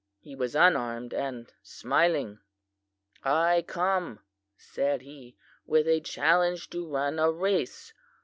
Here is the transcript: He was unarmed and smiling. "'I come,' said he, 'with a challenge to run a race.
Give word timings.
He 0.19 0.33
was 0.35 0.55
unarmed 0.55 1.13
and 1.13 1.53
smiling. 1.61 2.39
"'I 3.23 3.65
come,' 3.67 4.21
said 4.57 5.03
he, 5.03 5.37
'with 5.67 5.87
a 5.87 6.01
challenge 6.01 6.71
to 6.71 6.87
run 6.91 7.19
a 7.19 7.29
race. 7.31 7.93